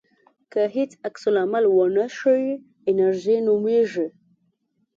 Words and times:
که 0.51 0.61
هیڅ 0.75 0.91
عکس 1.07 1.23
العمل 1.31 1.65
ونه 1.69 2.05
ښیې 2.17 2.51
انېرژي 2.89 3.37
نومېږي. 3.47 4.07